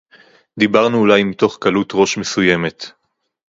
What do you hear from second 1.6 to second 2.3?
קַלּוּת־רֹאשׁ